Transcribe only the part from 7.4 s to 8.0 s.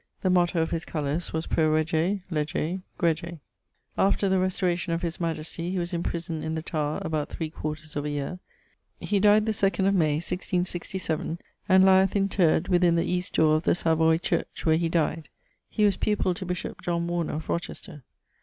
quarters